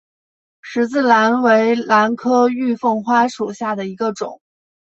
[0.63, 4.41] 十字兰为兰科玉凤花属下的一个种。